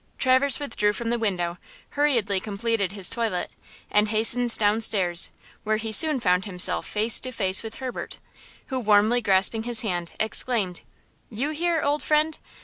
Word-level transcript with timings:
Traverse 0.17 0.59
withdrew 0.59 0.93
from 0.93 1.11
the 1.11 1.19
window, 1.19 1.59
hurriedly 1.89 2.39
completed 2.39 2.93
his 2.93 3.07
toilet, 3.07 3.51
and 3.91 4.07
hastened 4.07 4.57
down 4.57 4.81
stairs, 4.81 5.31
where 5.63 5.77
he 5.77 5.91
soon 5.91 6.19
found 6.19 6.45
himself 6.45 6.87
face 6.87 7.19
to 7.19 7.31
face 7.31 7.61
with 7.61 7.75
Herbert, 7.75 8.17
who 8.69 8.79
warmly 8.79 9.21
grasping 9.21 9.61
his 9.61 9.81
hand, 9.81 10.13
exclaimed: 10.19 10.81
"You 11.29 11.51
here, 11.51 11.83
old 11.83 12.01
friend? 12.01 12.39